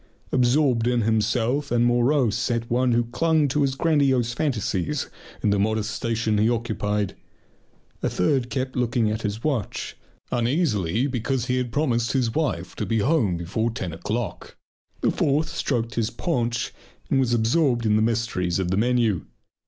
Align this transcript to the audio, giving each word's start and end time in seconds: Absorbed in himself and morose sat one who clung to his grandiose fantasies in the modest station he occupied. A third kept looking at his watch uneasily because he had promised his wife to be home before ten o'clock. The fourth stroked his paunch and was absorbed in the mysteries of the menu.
Absorbed 0.31 0.87
in 0.87 1.01
himself 1.01 1.69
and 1.69 1.85
morose 1.85 2.35
sat 2.35 2.67
one 2.71 2.91
who 2.93 3.03
clung 3.05 3.47
to 3.47 3.61
his 3.61 3.75
grandiose 3.75 4.33
fantasies 4.33 5.09
in 5.43 5.51
the 5.51 5.59
modest 5.59 5.91
station 5.91 6.39
he 6.39 6.49
occupied. 6.49 7.13
A 8.01 8.09
third 8.09 8.49
kept 8.49 8.75
looking 8.75 9.11
at 9.11 9.21
his 9.21 9.43
watch 9.43 9.95
uneasily 10.31 11.05
because 11.05 11.45
he 11.45 11.57
had 11.57 11.71
promised 11.71 12.13
his 12.13 12.33
wife 12.33 12.75
to 12.77 12.85
be 12.87 12.97
home 12.97 13.37
before 13.37 13.69
ten 13.69 13.93
o'clock. 13.93 14.57
The 15.01 15.11
fourth 15.11 15.49
stroked 15.49 15.93
his 15.93 16.09
paunch 16.09 16.73
and 17.11 17.19
was 17.19 17.31
absorbed 17.35 17.85
in 17.85 17.95
the 17.95 18.01
mysteries 18.01 18.57
of 18.57 18.71
the 18.71 18.77
menu. 18.77 19.25